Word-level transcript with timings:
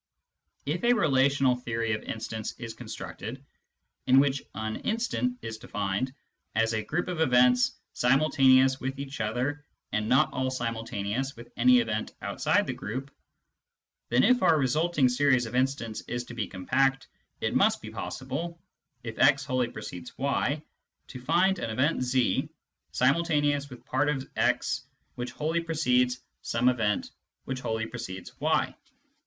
If 0.65 0.83
a 0.83 0.93
relational 0.93 1.55
theory 1.55 1.91
of 1.93 2.01
instants 2.01 2.53
is 2.57 2.73
constructed, 2.73 3.45
in 4.07 4.19
which 4.19 4.41
an 4.55 4.77
"instant" 4.77 5.37
is 5.43 5.59
defined 5.59 6.11
as 6.55 6.73
a 6.73 6.81
group 6.83 7.07
of 7.07 7.21
events 7.21 7.77
simultaneous 7.93 8.79
with 8.79 8.97
each 8.97 9.21
other 9.21 9.63
and 9.91 10.09
not 10.09 10.33
all 10.33 10.49
simultaneous 10.49 11.35
with 11.35 11.51
any 11.55 11.81
event 11.81 12.15
outside 12.23 12.65
the 12.65 12.73
group, 12.73 13.13
then 14.09 14.23
if 14.23 14.41
our 14.41 14.57
resulting 14.57 15.07
series 15.07 15.45
of 15.45 15.53
instants 15.53 16.01
is 16.07 16.23
to 16.23 16.33
be 16.33 16.47
compact, 16.47 17.07
it 17.39 17.53
must 17.53 17.79
be 17.79 17.91
possible, 17.91 18.59
if 19.03 19.19
X 19.19 19.45
wholly 19.45 19.67
precedes 19.67 20.13
y^ 20.13 20.63
to 21.09 21.21
find 21.21 21.59
an 21.59 21.69
event 21.69 21.99
%, 21.99 22.49
simultaneous 22.91 23.69
with 23.69 23.85
part 23.85 24.09
of 24.09 24.27
a:, 24.35 24.59
which 25.13 25.29
wholly 25.29 25.59
precedes 25.59 26.19
some 26.41 26.69
event 26.69 27.11
which 27.45 27.59
wholly 27.59 27.85
precedes 27.85 28.31
y. 28.39 28.73